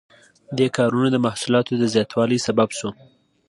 دې 0.57 0.67
کارونو 0.77 1.07
د 1.11 1.17
محصولاتو 1.25 1.71
د 1.77 1.83
زیاتوالي 1.93 2.37
سبب 2.47 2.69
شو. 2.77 2.89